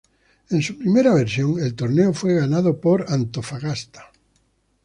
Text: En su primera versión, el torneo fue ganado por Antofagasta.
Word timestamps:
En 0.49 0.63
su 0.63 0.79
primera 0.79 1.13
versión, 1.13 1.59
el 1.59 1.75
torneo 1.75 2.11
fue 2.11 2.33
ganado 2.33 2.81
por 2.81 3.05
Antofagasta. 3.09 4.11